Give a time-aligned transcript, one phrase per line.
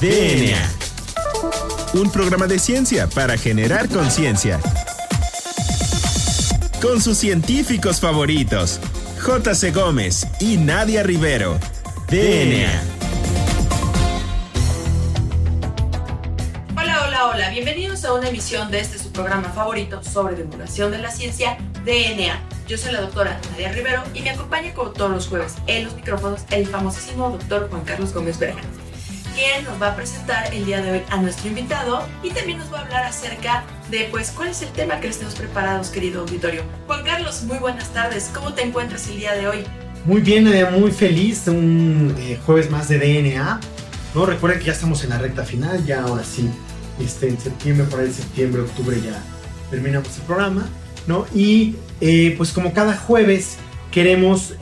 [0.00, 0.60] DNA.
[1.94, 4.60] Un programa de ciencia para generar conciencia.
[6.82, 8.78] Con sus científicos favoritos,
[9.22, 9.70] J.C.
[9.70, 11.58] Gómez y Nadia Rivero.
[12.10, 12.82] DNA.
[16.76, 17.50] Hola, hola, hola.
[17.50, 21.56] Bienvenidos a una emisión de este su programa favorito sobre divulgación de la ciencia,
[21.86, 22.38] DNA.
[22.68, 25.94] Yo soy la doctora Nadia Rivero y me acompaña como todos los jueves en los
[25.94, 28.85] micrófonos el famosísimo doctor Juan Carlos Gómez Berger
[29.36, 32.72] quien nos va a presentar el día de hoy a nuestro invitado y también nos
[32.72, 36.22] va a hablar acerca de pues cuál es el tema que les tenemos preparados, querido
[36.22, 36.62] auditorio.
[36.86, 38.30] Juan Carlos, muy buenas tardes.
[38.34, 39.58] ¿Cómo te encuentras el día de hoy?
[40.06, 43.60] Muy bien, eh, muy feliz, un eh, jueves más de DNA.
[44.14, 44.24] ¿no?
[44.24, 46.48] Recuerden que ya estamos en la recta final, ya ahora sí,
[46.98, 49.22] este, en septiembre, por ahí septiembre, octubre ya
[49.70, 50.66] terminamos el programa,
[51.06, 51.26] ¿no?
[51.34, 53.58] Y eh, pues como cada jueves
[53.90, 54.54] queremos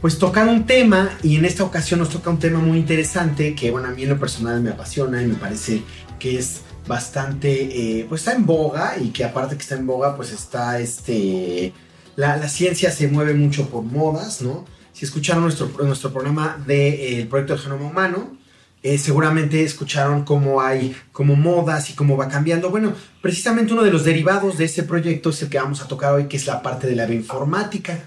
[0.00, 3.70] pues tocar un tema y en esta ocasión nos toca un tema muy interesante que
[3.70, 5.82] bueno a mí en lo personal me apasiona y me parece
[6.18, 10.16] que es bastante eh, pues está en boga y que aparte que está en boga
[10.16, 11.72] pues está este
[12.16, 17.20] la, ciencia se mueve mucho por modas no si escucharon nuestro, nuestro programa del de,
[17.20, 18.36] eh, proyecto del genoma humano
[18.82, 22.70] eh, seguramente escucharon cómo hay como modas y cómo va cambiando.
[22.70, 26.12] Bueno, precisamente uno de los derivados de ese proyecto es el que vamos a tocar
[26.12, 27.98] hoy, que es la parte de la bioinformática.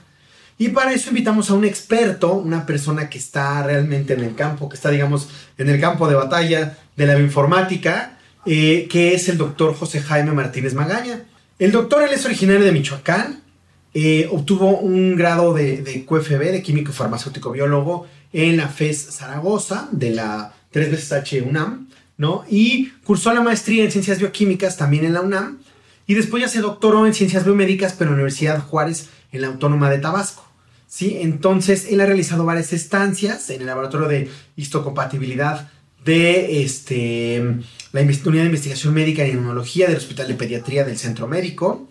[0.62, 4.68] Y para eso invitamos a un experto, una persona que está realmente en el campo,
[4.68, 9.38] que está, digamos, en el campo de batalla de la bioinformática, eh, que es el
[9.38, 11.24] doctor José Jaime Martínez Magaña.
[11.60, 13.42] El doctor, es originario de Michoacán,
[13.94, 19.88] eh, obtuvo un grado de, de QFB, de químico farmacéutico biólogo, en la FES Zaragoza,
[19.94, 21.88] de la 3 veces H UNAM,
[22.18, 22.44] ¿no?
[22.50, 25.60] Y cursó la maestría en ciencias bioquímicas también en la UNAM,
[26.06, 29.48] y después ya se doctoró en ciencias biomédicas, pero en la Universidad Juárez, en la
[29.48, 30.49] Autónoma de Tabasco.
[30.90, 31.20] ¿Sí?
[31.22, 35.70] Entonces, él ha realizado varias estancias en el laboratorio de histocompatibilidad
[36.04, 37.42] de este,
[37.92, 41.88] la Unidad de Investigación Médica y Inmunología del Hospital de Pediatría del Centro Médico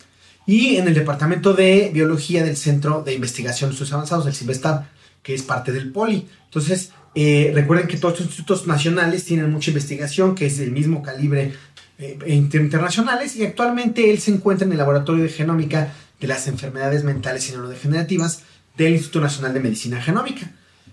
[0.46, 4.86] y en el Departamento de Biología del Centro de Investigación de Estudios Avanzados, el CIMBESTAB,
[5.22, 6.26] que es parte del POLI.
[6.46, 11.02] Entonces, eh, recuerden que todos estos institutos nacionales tienen mucha investigación, que es del mismo
[11.02, 11.52] calibre
[11.98, 17.04] eh, internacionales, y actualmente él se encuentra en el Laboratorio de Genómica de las Enfermedades
[17.04, 18.42] Mentales y Neurodegenerativas
[18.78, 20.50] del Instituto Nacional de Medicina Genómica.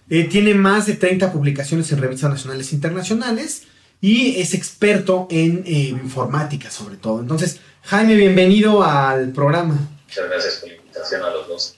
[0.09, 3.63] Eh, tiene más de 30 publicaciones en revistas nacionales e internacionales
[4.01, 7.22] y es experto en eh, informática sobre todo.
[7.22, 9.78] Entonces, Jaime, bienvenido al programa.
[10.07, 11.78] Muchas gracias por la invitación a los dos.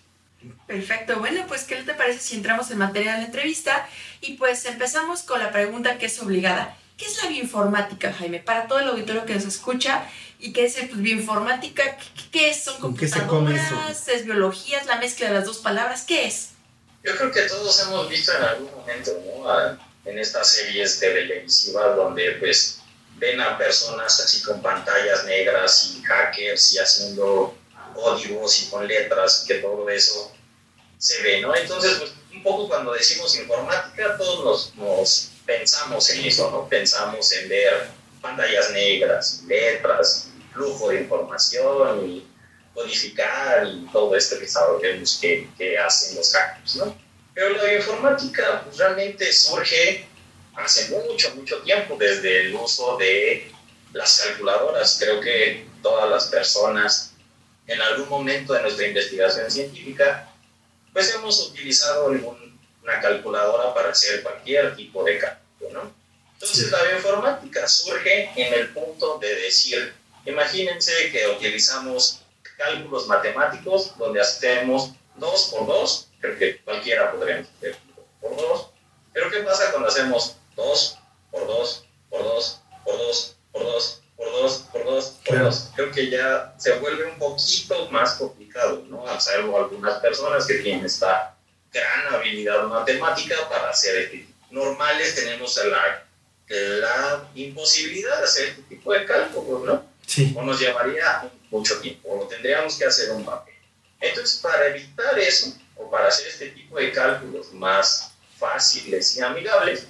[0.65, 3.87] Perfecto, bueno, pues ¿qué te parece si entramos en materia de la entrevista?
[4.21, 6.77] Y pues empezamos con la pregunta que es obligada.
[6.97, 8.39] ¿Qué es la bioinformática, Jaime?
[8.39, 10.03] Para todo el auditorio que nos escucha
[10.39, 11.97] y qué es pues, bioinformática,
[12.31, 12.63] ¿qué, es?
[12.63, 14.07] ¿Son computadoras?
[14.07, 14.79] ¿Es biología?
[14.79, 16.03] ¿Es la mezcla de las dos palabras?
[16.03, 16.49] ¿Qué es?
[17.03, 19.87] Yo creo que todos hemos visto en algún momento, ¿no?
[20.05, 22.79] en estas series televisivas donde pues
[23.17, 27.55] ven a personas así con pantallas negras y hackers y haciendo
[27.93, 30.31] códigos y con letras y que todo eso
[30.97, 31.55] se ve, ¿no?
[31.55, 36.69] Entonces, pues, un poco cuando decimos informática, todos nos pensamos en eso, ¿no?
[36.69, 37.89] Pensamos en ver
[38.21, 42.27] pantallas negras, letras, flujo de información y
[42.73, 46.97] codificar y todo esto que sabemos que, que hacen los hackers, ¿no?
[47.33, 50.05] Pero la informática pues, realmente surge
[50.55, 53.51] hace mucho, mucho tiempo desde el uso de
[53.93, 54.97] las calculadoras.
[54.99, 57.13] Creo que todas las personas
[57.67, 60.31] en algún momento de nuestra investigación científica
[60.93, 65.96] pues hemos utilizado una calculadora para hacer cualquier tipo de cálculo, ¿no?
[66.39, 69.91] Entonces la bioinformática surge en el punto de decir,
[70.23, 72.21] imagínense que utilizamos
[72.57, 77.75] cálculos matemáticos donde hacemos 2 por 2, creo que cualquiera podría hacer
[78.21, 78.67] por 2,
[79.13, 80.97] pero ¿qué pasa cuando hacemos 2
[81.31, 85.69] por 2 por 2 por 2 por 2 por 2 por 2 por 2?
[85.75, 89.19] Creo que ya se vuelve un poquito más complicado, ¿no?
[89.19, 91.35] Salvo algunas personas que tienen esta
[91.71, 96.06] gran habilidad matemática para hacer este Normales tenemos la,
[96.47, 99.85] la imposibilidad de hacer este tipo de cálculos, ¿no?
[100.05, 100.33] Sí.
[100.37, 103.55] O nos llevaría mucho tiempo, o tendríamos que hacer un papel.
[103.99, 109.87] Entonces, para evitar eso, o para hacer este tipo de cálculos más fáciles y amigables,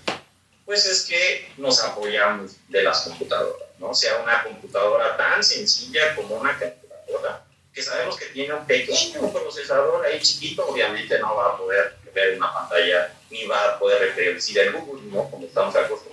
[0.66, 3.90] pues es que nos apoyamos de las computadoras, ¿no?
[3.90, 7.44] O sea, una computadora tan sencilla como una calculadora
[7.74, 12.36] que sabemos que tiene un pequeño procesador ahí chiquito, obviamente no va a poder ver
[12.36, 15.30] una pantalla ni va a poder reproducir el Google, ¿no?
[15.30, 16.07] Como estamos acostumbrados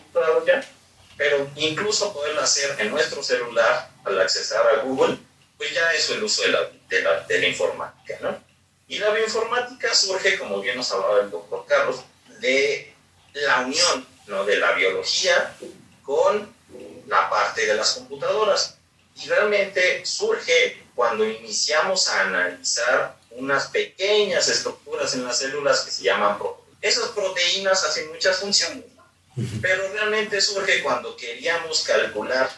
[0.47, 0.65] ya.
[1.17, 5.19] Pero incluso poderlo hacer en nuestro celular al accesar a Google,
[5.57, 8.43] pues ya es el uso de la, de la, de la informática, ¿no?
[8.87, 12.01] Y la bioinformática surge, como bien nos hablaba el doctor Carlos,
[12.41, 12.95] de
[13.33, 14.45] la unión ¿no?
[14.45, 15.57] de la biología
[16.03, 16.55] con
[17.07, 18.77] la parte de las computadoras.
[19.17, 26.03] Y realmente surge cuando iniciamos a analizar unas pequeñas estructuras en las células que se
[26.03, 26.65] llaman proteínas.
[26.81, 28.85] Esas proteínas hacen muchas funciones,
[29.61, 32.51] pero realmente surge cuando queríamos calcular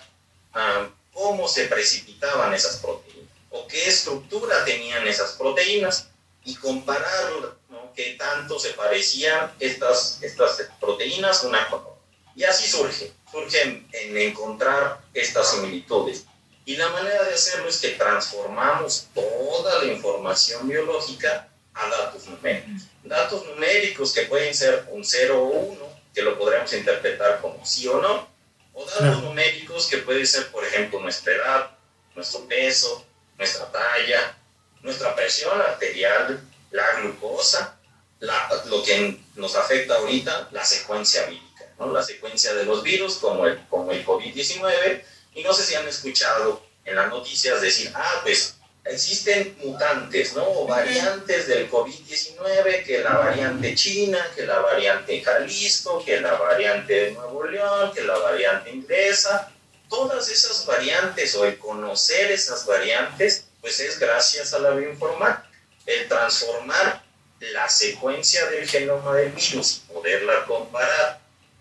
[0.52, 6.08] ah, cómo se precipitaban esas proteínas o qué estructura tenían esas proteínas
[6.44, 7.32] y comparar
[7.70, 7.92] ¿no?
[7.94, 11.92] qué tanto se parecían estas, estas proteínas una con otra.
[12.34, 16.24] Y así surge, surge en, en encontrar estas similitudes.
[16.66, 22.82] Y la manera de hacerlo es que transformamos toda la información biológica a datos numéricos.
[23.04, 27.86] Datos numéricos que pueden ser un 0 o 1, que lo podremos interpretar como sí
[27.86, 28.26] o no,
[28.72, 31.70] o datos numéricos que pueden ser, por ejemplo, nuestra edad,
[32.14, 33.04] nuestro peso,
[33.36, 34.34] nuestra talla,
[34.80, 36.40] nuestra presión arterial,
[36.70, 37.78] la glucosa,
[38.20, 41.92] lo que nos afecta ahorita, la secuencia vírica, ¿no?
[41.92, 45.02] la secuencia de los virus como el, como el COVID-19
[45.34, 48.56] y no sé si han escuchado en las noticias decir, ah, pues
[48.88, 50.44] existen mutantes, ¿no?
[50.44, 56.92] O variantes del COVID-19, que la variante china, que la variante Jalisco, que la variante
[56.92, 59.52] de Nuevo León, que la variante inglesa.
[59.88, 65.48] Todas esas variantes o el conocer esas variantes, pues es gracias a la bioinformática.
[65.84, 67.02] El transformar
[67.40, 71.20] la secuencia del genoma del virus y poderla comparar,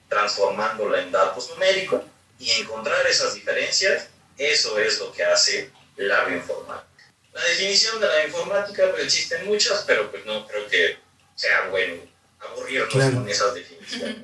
[0.09, 2.01] transformándola en datos numéricos,
[2.39, 4.07] y encontrar esas diferencias,
[4.37, 6.94] eso es lo que hace la bioinformática.
[7.35, 10.97] La definición de la bioinformática, pues existen muchas, pero pues no creo que
[11.35, 11.95] sea bueno
[12.39, 14.15] aburrirnos con esas definiciones.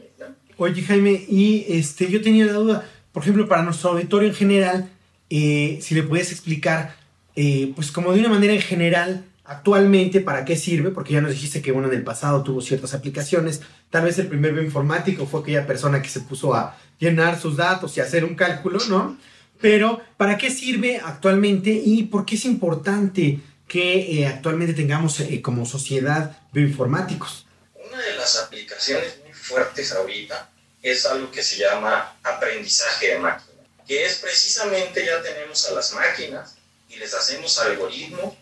[0.55, 4.89] Oye Jaime, y este, yo tenía la duda, por ejemplo, para nuestro auditorio en general,
[5.29, 6.95] eh, si le puedes explicar,
[7.35, 11.31] eh, pues como de una manera en general, actualmente para qué sirve, porque ya nos
[11.31, 15.41] dijiste que bueno, en el pasado tuvo ciertas aplicaciones, tal vez el primer bioinformático fue
[15.41, 19.17] aquella persona que se puso a llenar sus datos y hacer un cálculo, ¿no?
[19.61, 25.41] Pero, ¿para qué sirve actualmente y por qué es importante que eh, actualmente tengamos eh,
[25.41, 27.45] como sociedad bioinformáticos?
[27.75, 30.49] Una de las aplicaciones muy fuertes ahorita
[30.81, 35.93] es algo que se llama aprendizaje de máquina, que es precisamente ya tenemos a las
[35.93, 36.55] máquinas
[36.89, 38.33] y les hacemos algoritmos.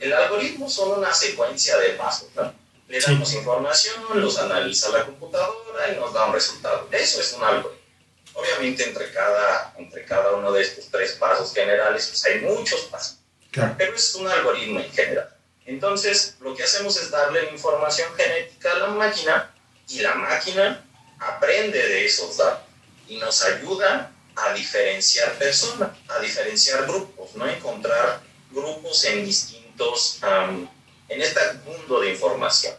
[0.00, 2.52] El algoritmo son una secuencia de pasos, ¿no?
[2.88, 6.88] Le damos información, los analiza la computadora y nos da un resultado.
[6.92, 7.85] Eso es un algoritmo.
[8.36, 13.16] Obviamente entre cada, entre cada uno de estos tres pasos generales pues hay muchos pasos,
[13.78, 15.34] pero es un algoritmo en general.
[15.64, 19.54] Entonces lo que hacemos es darle información genética a la máquina
[19.88, 20.84] y la máquina
[21.18, 22.68] aprende de esos datos
[23.08, 27.48] y nos ayuda a diferenciar personas, a diferenciar grupos, ¿no?
[27.48, 30.20] Encontrar grupos en distintos,
[31.08, 32.74] en este mundo de información.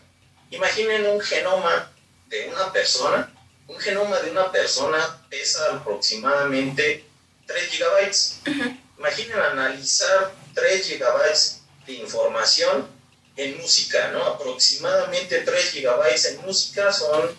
[0.52, 1.92] Imaginen un genoma
[2.28, 3.34] de una persona
[3.68, 7.06] un genoma de una persona pesa aproximadamente
[7.46, 8.40] 3 gigabytes.
[8.98, 12.88] Imaginen analizar 3 gigabytes de información
[13.36, 14.24] en música, ¿no?
[14.26, 17.36] Aproximadamente 3 gigabytes en música son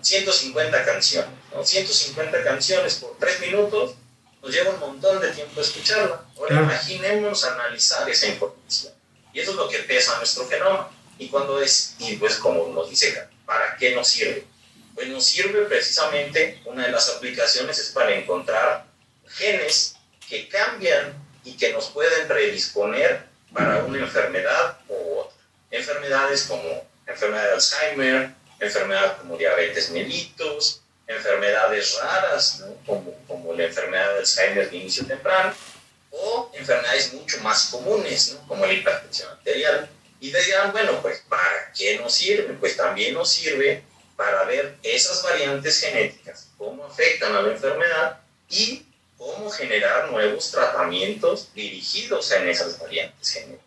[0.00, 1.64] 150 canciones, ¿no?
[1.64, 3.94] 150 canciones por 3 minutos
[4.42, 6.24] nos lleva un montón de tiempo escucharla.
[6.36, 8.92] Ahora imaginemos analizar esa información.
[9.32, 10.90] Y eso es lo que pesa nuestro genoma.
[11.18, 14.44] Y cuando es, y pues como nos dice, ¿para qué nos sirve?
[14.94, 18.86] Pues nos sirve precisamente, una de las aplicaciones es para encontrar
[19.26, 19.96] genes
[20.28, 25.36] que cambian y que nos pueden predisponer para una enfermedad u otra.
[25.70, 28.30] Enfermedades como enfermedad de Alzheimer,
[28.60, 35.54] enfermedad como diabetes mellitus, enfermedades raras como, como la enfermedad de Alzheimer de inicio temprano,
[36.10, 39.88] o enfermedades mucho más comunes como la hipertensión arterial.
[40.20, 42.54] Y dirán, bueno, pues ¿para qué nos sirve?
[42.54, 43.82] Pues también nos sirve
[44.16, 48.82] para ver esas variantes genéticas, cómo afectan a la enfermedad y
[49.16, 53.62] cómo generar nuevos tratamientos dirigidos en esas variantes genéticas.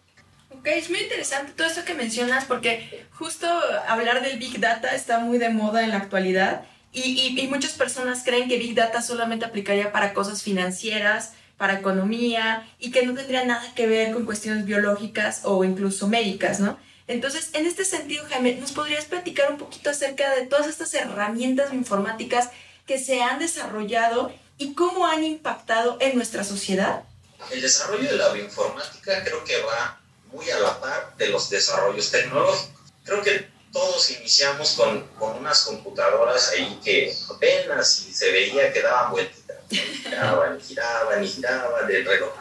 [0.49, 3.47] Ok, es muy interesante todo esto que mencionas porque justo
[3.87, 8.23] hablar del Big Data está muy de moda en la actualidad y, y, muchas personas
[8.23, 13.43] creen que Big Data solamente aplicaría para cosas financieras, para economía y que no tendría
[13.43, 16.77] nada que ver con cuestiones biológicas o incluso médicas, ¿no?
[17.07, 21.71] Entonces, en este sentido, Jaime, ¿nos podrías platicar un poquito acerca de todas estas herramientas
[21.73, 22.49] informáticas
[22.87, 27.03] que se han desarrollado y cómo han impactado en nuestra sociedad?
[27.51, 29.99] El desarrollo de la bioinformática creo que va
[30.31, 32.69] muy a la par de los desarrollos tecnológicos.
[33.03, 38.81] Creo que todos iniciamos con, con unas computadoras ahí que apenas y se veía que
[38.81, 42.33] daban vueltas, giraban giraban y giraban, del reloj,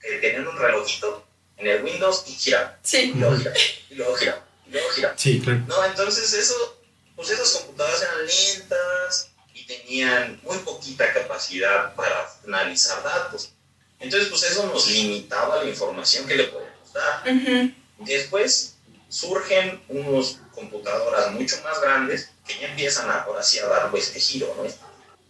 [0.00, 1.29] que tenían un relojito
[1.60, 2.78] en el Windows y gira.
[2.82, 3.12] Sí.
[3.14, 3.54] Y luego gira.
[3.90, 4.46] Y luego gira.
[4.66, 5.14] Y luego gira.
[5.16, 5.60] Sí, claro.
[5.66, 6.78] No, entonces eso,
[7.16, 13.50] pues esas computadoras eran lentas y tenían muy poquita capacidad para analizar datos.
[13.98, 17.22] Entonces, pues eso nos limitaba la información que le podíamos dar.
[17.98, 18.76] Después
[19.08, 24.54] surgen unos computadoras mucho más grandes que ya empiezan ahora sí a dar este giro,
[24.56, 24.70] ¿no?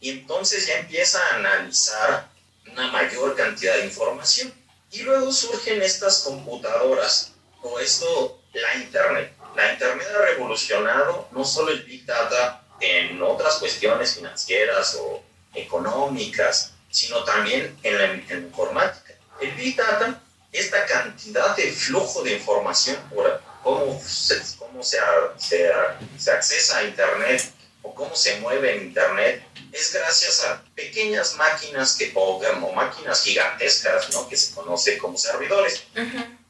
[0.01, 2.31] Y entonces ya empieza a analizar
[2.71, 4.53] una mayor cantidad de información.
[4.93, 7.33] Y luego surgen estas computadoras,
[7.63, 9.33] o esto, la Internet.
[9.55, 15.23] La Internet ha revolucionado no solo el Big Data en otras cuestiones financieras o
[15.55, 19.15] económicas, sino también en la, informática.
[19.41, 20.21] El Big Data,
[20.51, 22.97] esta cantidad de flujo de información
[23.63, 24.99] cómo se, cómo se
[26.31, 32.07] accesa a Internet o cómo se mueve en Internet, es gracias a pequeñas máquinas que
[32.07, 34.29] pongan, o máquinas gigantescas, ¿no?
[34.29, 35.85] que se conoce como servidores,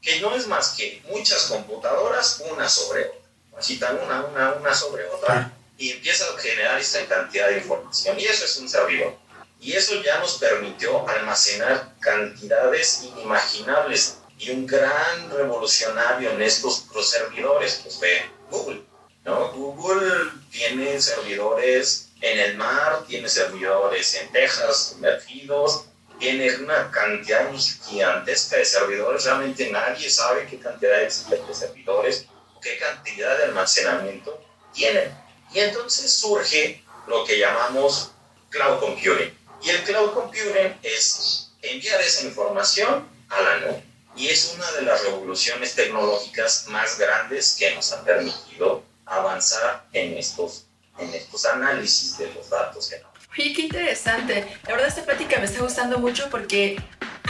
[0.01, 3.19] que no es más que muchas computadoras, una sobre otra,
[3.57, 8.19] así tan una, una, una sobre otra, y empieza a generar esta cantidad de información,
[8.19, 9.15] y eso es un servidor.
[9.59, 17.81] Y eso ya nos permitió almacenar cantidades inimaginables y un gran revolucionario en estos servidores,
[17.83, 18.81] pues fue Google.
[19.25, 25.85] Google tiene servidores en el mar, tiene servidores en Texas sumergidos,
[26.19, 27.49] tiene una cantidad
[27.87, 32.25] gigantesca de servidores, realmente nadie sabe qué cantidad de servidores,
[32.61, 34.39] qué cantidad de almacenamiento
[34.73, 35.15] tienen.
[35.53, 38.11] Y entonces surge lo que llamamos
[38.49, 39.35] cloud computing.
[39.63, 43.83] Y el cloud computing es enviar esa información a la nube.
[44.15, 50.17] Y es una de las revoluciones tecnológicas más grandes que nos ha permitido avanzar en
[50.17, 50.65] estos,
[50.97, 52.95] en estos análisis de los datos que
[53.37, 54.45] Oye, qué interesante.
[54.65, 56.77] La verdad esta plática me está gustando mucho porque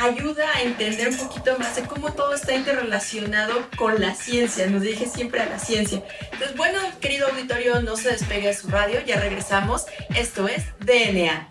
[0.02, 4.66] ayuda a entender un poquito más de cómo todo está interrelacionado con la ciencia.
[4.66, 6.04] Nos dije siempre a la ciencia.
[6.32, 9.00] Entonces, bueno, querido auditorio, no se despegue de su radio.
[9.06, 9.86] Ya regresamos.
[10.16, 11.48] Esto es DNA.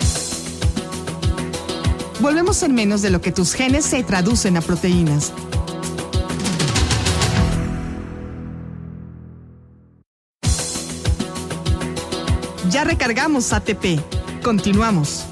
[2.18, 5.32] Volvemos en menos de lo que tus genes se traducen a proteínas.
[12.68, 13.98] Ya recargamos ATP.
[14.42, 15.24] Continuamos.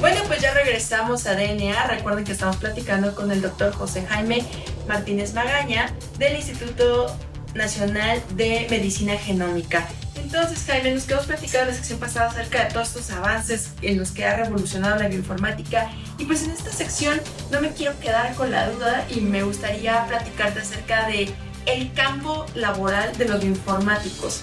[0.00, 1.86] Bueno, pues ya regresamos a DNA.
[1.86, 4.44] Recuerden que estamos platicando con el doctor José Jaime
[4.86, 7.16] Martínez Magaña del Instituto
[7.54, 9.88] Nacional de Medicina Genómica.
[10.14, 13.98] Entonces, Jaime, nos quedamos platicando en la sección pasada acerca de todos estos avances en
[13.98, 15.90] los que ha revolucionado la bioinformática.
[16.18, 17.20] Y pues en esta sección
[17.50, 21.32] no me quiero quedar con la duda y me gustaría platicarte acerca de
[21.66, 24.40] el campo laboral de los bioinformáticos.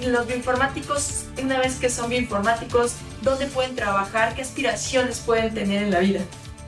[0.00, 4.34] Los bioinformáticos, una vez que son bioinformáticos, ¿dónde pueden trabajar?
[4.36, 6.20] ¿Qué aspiraciones pueden tener en la vida?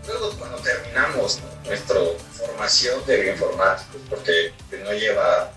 [0.06, 2.00] Luego, cuando terminamos nuestra
[2.32, 4.52] formación de bioinformáticos, porque
[4.82, 5.52] no lleva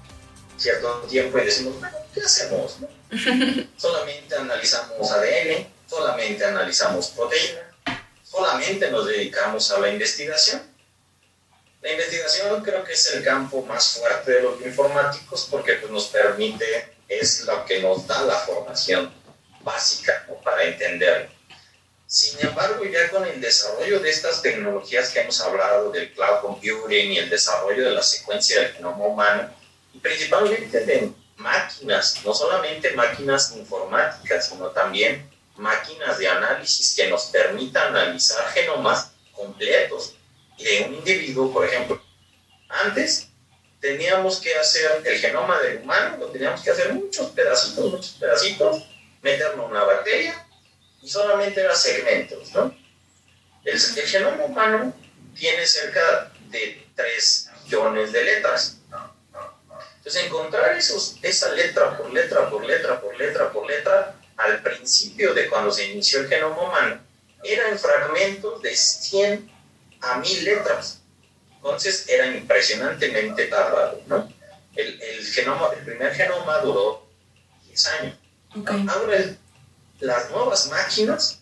[0.58, 2.78] cierto tiempo y decimos, bueno, ¿qué hacemos?
[3.78, 7.62] solamente analizamos ADN, solamente analizamos proteína,
[8.34, 10.62] solamente nos dedicamos a la investigación.
[11.82, 16.08] La investigación creo que es el campo más fuerte de los informáticos porque pues, nos
[16.08, 19.13] permite, es lo que nos da la formación
[19.62, 21.30] básica para entenderlo.
[22.08, 27.12] Sin embargo, ya con el desarrollo de estas tecnologías que hemos hablado, del cloud computing
[27.12, 29.50] y el desarrollo de la secuencia del genoma humano,
[29.94, 37.25] y principalmente de máquinas, no solamente máquinas informáticas, sino también máquinas de análisis que nos
[37.25, 40.15] permitan analizar genomas completos
[40.57, 42.01] de un individuo, por ejemplo.
[42.69, 43.27] Antes
[43.79, 48.83] teníamos que hacer el genoma del humano, lo teníamos que hacer muchos pedacitos, muchos pedacitos,
[49.22, 50.48] meterlo en una bacteria
[51.01, 52.75] y solamente eran segmentos, ¿no?
[53.63, 54.93] El, el genoma humano
[55.36, 58.77] tiene cerca de 3 millones de letras.
[59.98, 65.34] Entonces, encontrar esos, esa letra por letra, por letra, por letra, por letra, al principio
[65.34, 67.02] de cuando se inició el genoma humano,
[67.44, 69.52] eran fragmentos de 100
[70.02, 71.02] a 1000 letras.
[71.56, 74.32] Entonces, era impresionantemente tardado, ¿no?
[74.75, 77.08] El, el, genoma, el primer genoma duró
[77.68, 78.18] 10 años.
[78.90, 79.36] Ahora,
[80.00, 81.40] las nuevas máquinas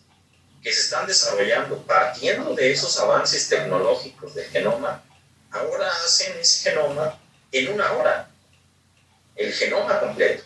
[0.62, 5.02] que se están desarrollando partiendo de esos avances tecnológicos del genoma,
[5.50, 7.18] ahora hacen ese genoma
[7.50, 8.30] en una hora
[9.34, 10.44] el genoma completo.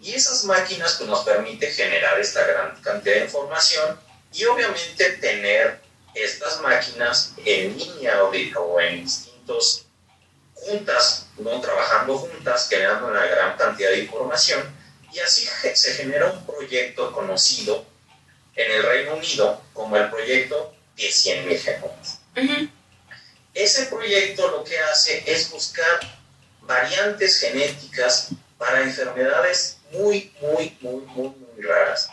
[0.00, 4.00] Y esas máquinas pues, nos permite generar esta gran cantidad de información
[4.32, 5.80] y obviamente tener
[6.14, 9.86] estas máquinas en línea o, o en distintos
[10.54, 11.60] juntas, ¿no?
[11.60, 14.62] trabajando juntas, generando una gran cantidad de información
[15.12, 17.84] y así se genera un proyecto conocido
[18.54, 22.20] en el Reino Unido como el proyecto de 100.000 genomas.
[23.54, 26.00] Ese proyecto lo que hace es buscar
[26.62, 28.28] variantes genéticas
[28.58, 32.10] para enfermedades muy, muy, muy, muy, muy raras.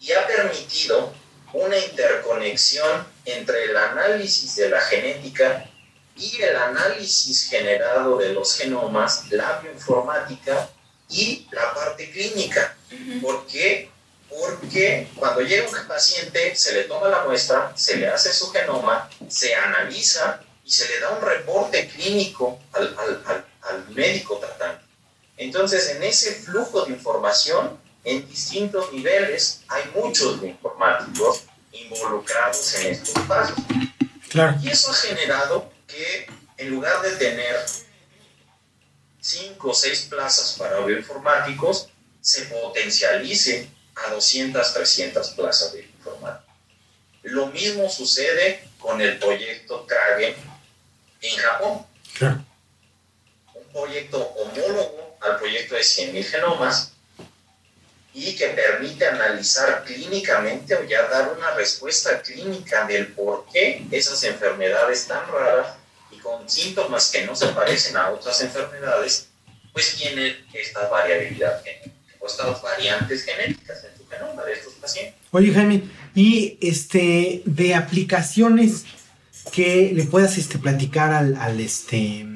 [0.00, 1.12] Y ha permitido
[1.52, 5.68] una interconexión entre el análisis de la genética
[6.16, 10.68] y el análisis generado de los genomas, la bioinformática
[11.08, 12.76] y la parte clínica.
[13.20, 13.90] ¿Por qué?
[14.28, 19.08] Porque cuando llega un paciente, se le toma la muestra, se le hace su genoma,
[19.28, 24.81] se analiza y se le da un reporte clínico al, al, al médico tratante.
[25.42, 33.24] Entonces, en ese flujo de información, en distintos niveles, hay muchos informáticos involucrados en estos
[33.26, 33.56] pasos.
[34.28, 34.56] Claro.
[34.62, 36.26] Y eso ha generado que
[36.58, 37.56] en lugar de tener
[39.20, 41.88] cinco o seis plazas para bioinformáticos,
[42.20, 46.54] se potencialice a 200, 300 plazas de bioinformáticos.
[47.22, 50.34] Lo mismo sucede con el proyecto Kragen
[51.20, 51.86] en Japón.
[52.14, 52.44] Claro.
[53.54, 56.92] Un proyecto homólogo al proyecto de 100.000 genomas
[58.14, 64.22] y que permite analizar clínicamente o ya dar una respuesta clínica del por qué esas
[64.24, 65.76] enfermedades tan raras
[66.10, 69.28] y con síntomas que no se parecen a otras enfermedades,
[69.72, 75.14] pues tienen esta variabilidad genética o estas variantes genéticas en su genoma de estos pacientes.
[75.30, 75.82] Oye, Jaime,
[76.14, 78.84] y este, de aplicaciones
[79.52, 82.26] que le puedas este, platicar al, al, este,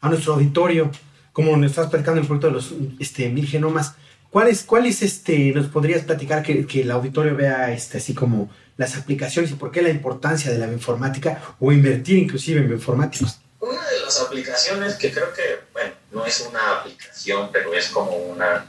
[0.00, 0.90] a nuestro auditorio,
[1.38, 3.94] como nos estás platicando el proyecto de los este, mil genomas,
[4.28, 8.96] ¿cuáles, cuáles este, nos podrías platicar que, que, el auditorio vea este, así como las
[8.96, 13.38] aplicaciones y por qué la importancia de la bioinformática o invertir inclusive en bioinformáticos?
[13.60, 18.16] Una de las aplicaciones que creo que, bueno, no es una aplicación, pero es como
[18.16, 18.66] una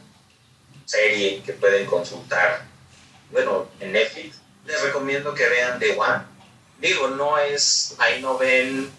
[0.86, 2.68] serie que pueden consultar,
[3.32, 6.24] bueno, en Netflix, les recomiendo que vean The One.
[6.80, 8.92] Digo, no es, ahí no ven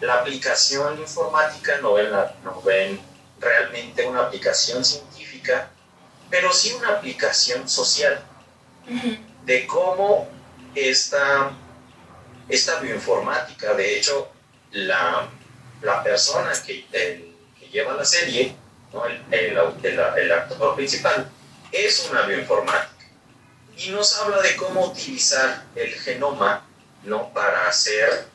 [0.00, 5.70] la aplicación informática, no ven, la, no ven realmente una aplicación científica,
[6.30, 8.24] pero sí una aplicación social
[9.44, 10.28] de cómo
[10.74, 11.50] esta,
[12.48, 14.28] esta bioinformática, de hecho,
[14.72, 15.28] la,
[15.82, 18.54] la persona que, el, que, lleva la serie,
[18.92, 19.06] ¿no?
[19.06, 19.58] el, el,
[20.16, 21.30] el, actor principal,
[21.72, 22.92] es una bioinformática.
[23.76, 26.66] Y nos habla de cómo utilizar el genoma
[27.04, 27.32] ¿no?
[27.32, 28.26] para hacer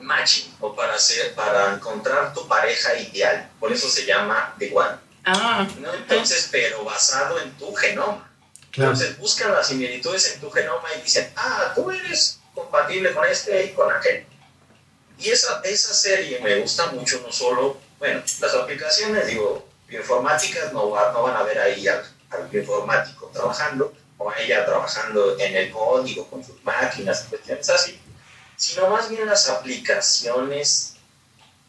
[0.00, 3.50] matching o para, hacer, para encontrar tu pareja ideal.
[3.58, 4.96] Por eso se llama The One.
[5.24, 5.66] Ah.
[5.78, 5.92] ¿no?
[5.94, 8.30] Entonces, pero basado en tu genoma.
[8.70, 8.92] Claro.
[8.92, 13.66] Entonces buscan las similitudes en tu genoma y dicen, ah, tú eres compatible con este
[13.66, 14.26] y con aquel.
[15.18, 20.90] Y esa, esa serie me gusta mucho, no solo, bueno, las aplicaciones, digo, bioinformáticas no,
[20.90, 25.56] va, no van a ver ahí al, al bioinformático trabajando, o a ella trabajando en
[25.56, 27.99] el código con sus máquinas, cuestiones así,
[28.60, 30.96] sino más bien las aplicaciones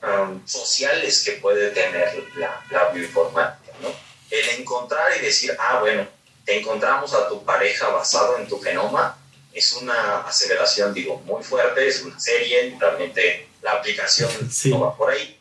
[0.03, 3.87] um, sociales que puede tener la, la bioinformática, ¿no?
[4.29, 6.05] El encontrar y decir, ah, bueno,
[6.43, 9.17] te encontramos a tu pareja basado en tu genoma,
[9.53, 14.69] es una aceleración, digo, muy fuerte, es una serie, realmente la aplicación Sí.
[14.69, 15.39] no va por ahí,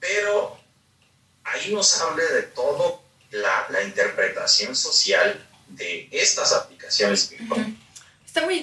[0.00, 0.58] pero
[1.44, 7.30] ahí nos habla de todo la, la interpretación social de estas aplicaciones.
[7.40, 7.71] Muy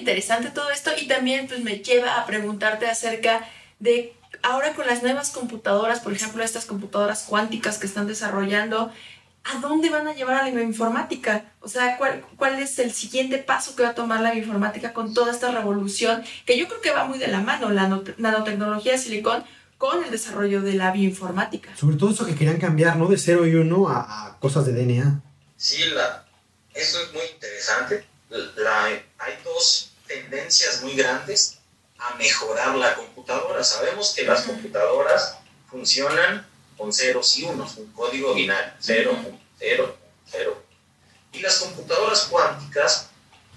[0.00, 5.02] interesante todo esto y también pues me lleva a preguntarte acerca de ahora con las
[5.02, 8.92] nuevas computadoras, por ejemplo, estas computadoras cuánticas que están desarrollando,
[9.44, 11.52] ¿a dónde van a llevar a la bioinformática?
[11.60, 15.14] O sea, ¿cuál, ¿cuál es el siguiente paso que va a tomar la bioinformática con
[15.14, 16.22] toda esta revolución?
[16.46, 19.44] Que yo creo que va muy de la mano, la nanotecnología de silicón
[19.78, 21.74] con el desarrollo de la bioinformática.
[21.76, 23.08] Sobre todo eso que querían cambiar, ¿no?
[23.08, 25.22] De 0 y 1 a, a, cosas de DNA.
[25.56, 26.26] Sí, la,
[26.74, 28.04] eso es muy interesante.
[28.28, 31.58] La, hay dos tendencias muy grandes
[31.98, 33.62] a mejorar la computadora.
[33.62, 35.38] Sabemos que las computadoras
[35.70, 36.46] funcionan
[36.76, 39.16] con ceros y unos, un código binario, 0,
[39.58, 39.96] 0,
[40.32, 40.62] 0.
[41.32, 43.08] Y las computadoras cuánticas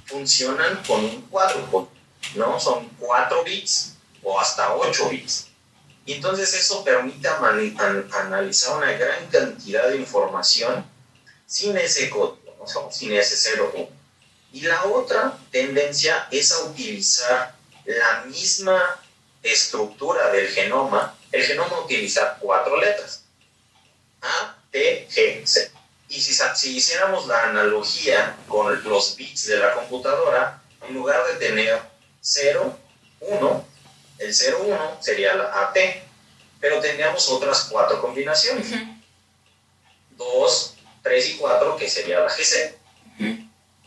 [0.05, 1.87] funcionan con un cuádruple,
[2.35, 2.59] ¿no?
[2.59, 5.47] Son 4 bits o hasta 8 bits.
[6.05, 10.85] Y entonces eso permite analizar una gran cantidad de información
[11.47, 12.91] sin ese código, ¿no?
[12.91, 14.02] sin ese 0, 1.
[14.53, 19.01] Y la otra tendencia es a utilizar la misma
[19.41, 21.17] estructura del genoma.
[21.31, 23.23] El genoma utiliza cuatro letras.
[24.21, 25.71] A, T, G, C.
[26.07, 31.47] Y si, si hiciéramos la analogía con los bits de la computadora, en lugar de
[31.47, 31.81] tener
[32.21, 32.77] 0,
[33.21, 33.65] 1,
[34.19, 35.77] el 0, 1 sería la AT,
[36.59, 38.67] pero tendríamos otras cuatro combinaciones.
[40.11, 42.77] 2, 3 y 4, que sería la GC.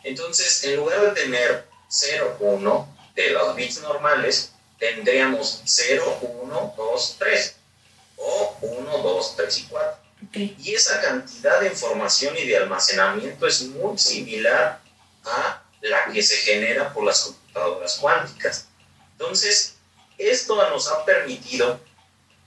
[0.07, 7.17] Entonces, en lugar de tener 0, 1 de los bits normales, tendríamos 0, 1, 2,
[7.19, 7.57] 3.
[8.17, 9.99] O 1, 2, 3 y 4.
[10.33, 14.81] Y esa cantidad de información y de almacenamiento es muy similar
[15.25, 18.69] a la que se genera por las computadoras cuánticas.
[19.11, 19.75] Entonces,
[20.19, 21.81] esto nos ha permitido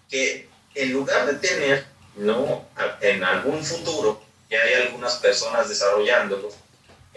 [0.10, 2.65] que en lugar de tener, ¿no?
[3.02, 6.50] en algún futuro, ya hay algunas personas desarrollándolo,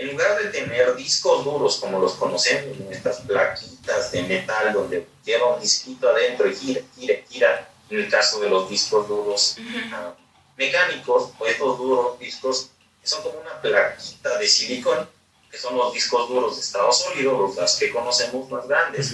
[0.03, 5.55] en lugar de tener discos duros como los conocemos, estas plaquitas de metal donde lleva
[5.55, 9.57] un disquito adentro y gira, gira, gira, en el caso de los discos duros
[9.93, 10.13] ah,
[10.57, 15.09] mecánicos, o estos duros discos que son como una plaquita de silicón,
[15.51, 19.13] que son los discos duros de estado sólido, los que conocemos más grandes,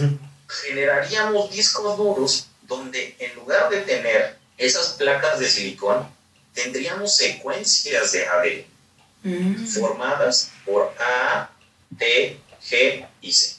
[0.48, 6.08] generaríamos discos duros donde en lugar de tener esas placas de silicón,
[6.54, 8.77] tendríamos secuencias de ADN
[9.22, 9.66] Mm.
[9.66, 11.50] formadas por A,
[11.98, 13.56] T, G y C.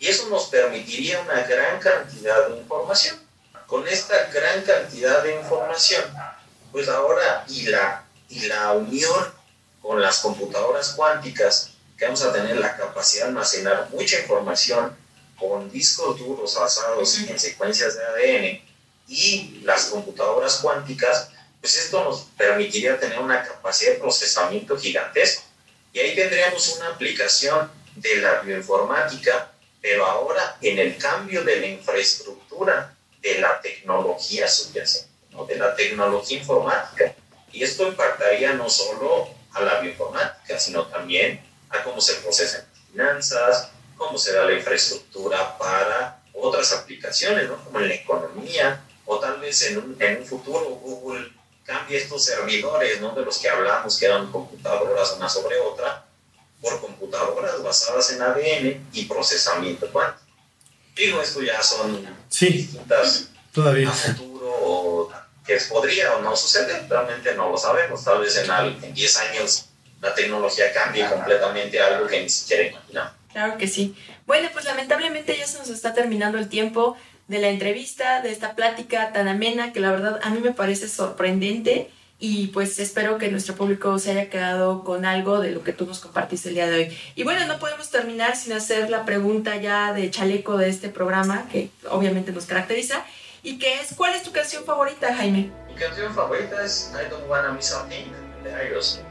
[0.00, 3.18] Y eso nos permitiría una gran cantidad de información.
[3.66, 6.04] Con esta gran cantidad de información,
[6.72, 9.32] pues ahora y la, y la unión
[9.82, 14.96] con las computadoras cuánticas, que vamos a tener la capacidad de almacenar mucha información
[15.38, 18.68] con discos duros basados en secuencias de ADN
[19.08, 25.42] y las computadoras cuánticas, pues esto nos permitiría tener una capacidad de procesamiento gigantesco.
[25.92, 31.66] Y ahí tendríamos una aplicación de la bioinformática, pero ahora en el cambio de la
[31.66, 35.44] infraestructura de la tecnología subyacente, ¿no?
[35.44, 37.14] de la tecnología informática.
[37.52, 43.70] Y esto impactaría no solo a la bioinformática, sino también a cómo se procesan finanzas,
[43.96, 47.62] cómo se da la infraestructura para otras aplicaciones, ¿no?
[47.64, 51.32] como en la economía, o tal vez en un, en un futuro Google
[51.68, 53.14] cambie estos servidores, ¿no?
[53.14, 56.02] De los que hablamos, que eran computadoras una sobre otra,
[56.62, 60.32] por computadoras basadas en ADN y procesamiento cuántico.
[60.96, 63.90] Digo, esto ya son sí, distintas todavía.
[63.90, 65.10] a futuro
[65.46, 68.02] que podría o no suceder, realmente no lo sabemos.
[68.02, 69.66] Tal vez en, en 10 años
[70.00, 73.12] la tecnología cambie completamente algo que ni siquiera imaginamos.
[73.30, 73.94] Claro que sí.
[74.26, 76.96] Bueno, pues lamentablemente ya se nos está terminando el tiempo
[77.28, 80.88] de la entrevista, de esta plática tan amena que la verdad a mí me parece
[80.88, 85.72] sorprendente y pues espero que nuestro público se haya quedado con algo de lo que
[85.72, 86.98] tú nos compartiste el día de hoy.
[87.14, 91.46] Y bueno, no podemos terminar sin hacer la pregunta ya de chaleco de este programa
[91.52, 93.04] que obviamente nos caracteriza
[93.42, 95.52] y que es ¿cuál es tu canción favorita, Jaime?
[95.68, 98.10] Mi canción favorita es I Don't Wanna Miss a Thing
[98.42, 99.04] de Aerosmith.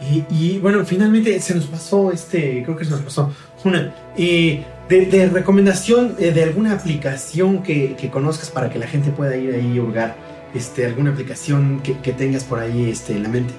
[0.00, 3.32] Y, y, bueno, finalmente se nos pasó este, creo que se nos pasó
[3.64, 3.94] una.
[4.16, 9.36] Eh, de, recomendación eh, de alguna aplicación que, que, conozcas para que la gente pueda
[9.36, 10.16] ir ahí y hurgar,
[10.54, 13.54] este, alguna aplicación que, que tengas por ahí este, en la mente.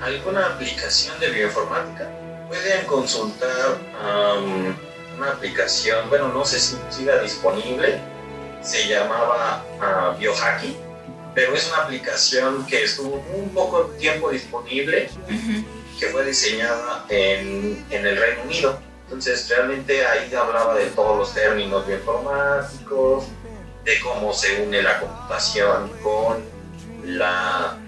[0.00, 2.10] ¿Alguna aplicación de bioinformática?
[2.48, 3.78] Pueden consultar
[5.16, 8.00] una aplicación, bueno, no sé si siga disponible,
[8.60, 10.76] se llamaba uh, Biohacking,
[11.34, 15.08] pero es una aplicación que estuvo un poco tiempo disponible,
[15.98, 21.34] que fue diseñada en, en el Reino Unido entonces realmente ahí hablaba de todos los
[21.34, 23.26] términos bioinformáticos,
[23.84, 26.42] de cómo se une la computación con,
[27.04, 27.78] la,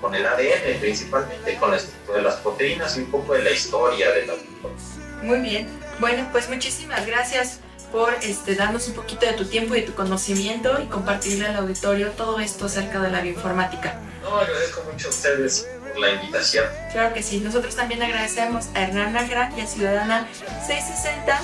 [0.00, 3.52] con, el ADN principalmente, con la estructura de las proteínas y un poco de la
[3.52, 4.34] historia de la
[5.22, 5.68] Muy bien,
[6.00, 7.60] bueno pues muchísimas gracias
[7.92, 11.56] por este, darnos un poquito de tu tiempo y de tu conocimiento y compartirle al
[11.58, 14.00] auditorio todo esto acerca de la bioinformática.
[14.22, 15.68] No, agradezco mucho a ustedes
[15.98, 16.64] la invitación.
[16.92, 17.40] Claro que sí.
[17.40, 20.26] Nosotros también agradecemos a Hernán Nagra y a Ciudadana
[20.66, 21.40] 660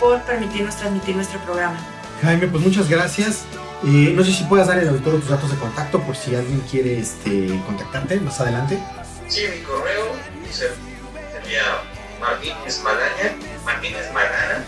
[0.00, 1.78] por permitirnos transmitir nuestro programa.
[2.22, 3.44] Jaime, pues muchas gracias.
[3.84, 6.60] Eh, no sé si puedas dar al auditorio tus datos de contacto por si alguien
[6.70, 8.78] quiere este, contactarte más adelante.
[9.28, 10.14] Sí, mi correo
[10.50, 11.62] sería
[12.20, 14.64] Martínez Magaña, Martínez Magana,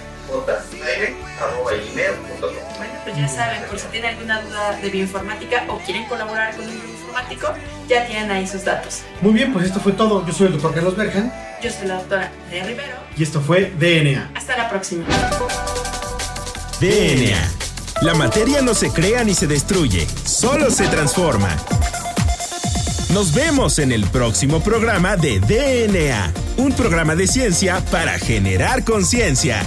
[2.76, 6.66] bueno, pues ya saben, por si tienen alguna duda de bioinformática o quieren colaborar con
[6.66, 6.89] un
[7.88, 9.02] ya tienen ahí sus datos.
[9.20, 10.26] Muy bien, pues esto fue todo.
[10.26, 11.32] Yo soy el doctor Carlos Berjan.
[11.62, 12.96] Yo soy la doctora de Rivero.
[13.16, 14.30] Y esto fue DNA.
[14.34, 15.04] Hasta la próxima.
[16.80, 17.50] DNA.
[18.02, 21.54] La materia no se crea ni se destruye, solo se transforma.
[23.12, 29.62] Nos vemos en el próximo programa de DNA, un programa de ciencia para generar conciencia.